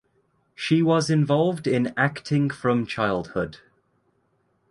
She 0.55 0.81
was 0.81 1.11
involved 1.11 1.67
in 1.67 1.93
acting 1.95 2.49
from 2.49 2.87
childhood. 2.87 3.59